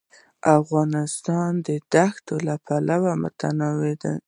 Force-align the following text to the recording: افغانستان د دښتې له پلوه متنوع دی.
افغانستان 0.59 1.51
د 1.67 1.69
دښتې 1.93 2.35
له 2.47 2.55
پلوه 2.65 3.11
متنوع 3.23 3.93
دی. 4.03 4.13